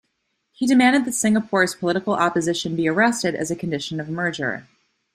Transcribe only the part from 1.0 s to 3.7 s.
that Singapore's political opposition be arrested as a